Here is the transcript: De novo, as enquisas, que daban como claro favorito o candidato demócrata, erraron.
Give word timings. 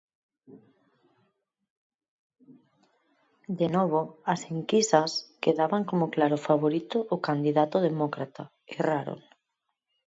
De 3.59 3.67
novo, 3.75 3.99
as 4.33 4.41
enquisas, 4.53 5.11
que 5.41 5.57
daban 5.59 5.83
como 5.89 6.11
claro 6.15 6.37
favorito 6.47 6.97
o 7.15 7.17
candidato 7.27 7.77
demócrata, 7.89 8.43
erraron. 8.75 9.19